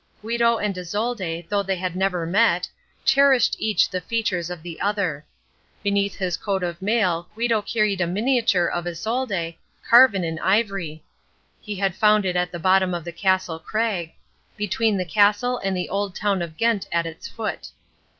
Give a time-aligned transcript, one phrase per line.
[0.21, 2.67] Guido and Isolde, though they had never met,
[3.05, 5.27] cherished each the features of the other.
[5.83, 11.03] Beneath his coat of mail Guido carried a miniature of Isolde, carven on ivory.
[11.61, 14.13] He had found it at the bottom of the castle crag,
[14.57, 17.69] between the castle and the old town of Ghent at its foot.